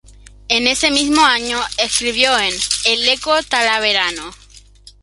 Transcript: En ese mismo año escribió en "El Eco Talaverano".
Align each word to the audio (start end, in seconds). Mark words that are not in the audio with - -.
En 0.49 0.65
ese 0.65 0.89
mismo 0.89 1.23
año 1.23 1.59
escribió 1.77 2.35
en 2.39 2.51
"El 2.85 3.07
Eco 3.07 3.35
Talaverano". 3.43 4.31